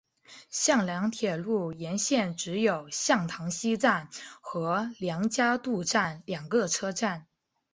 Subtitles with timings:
[0.49, 4.09] 向梁铁路沿线只有向塘西站
[4.41, 7.27] 和梁家渡站两个车站。